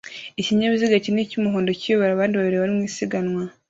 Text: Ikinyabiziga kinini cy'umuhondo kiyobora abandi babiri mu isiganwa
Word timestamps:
Ikinyabiziga 0.39 1.01
kinini 1.03 1.29
cy'umuhondo 1.31 1.69
kiyobora 1.79 2.11
abandi 2.13 2.33
babiri 2.35 2.57
mu 2.77 2.81
isiganwa 2.89 3.41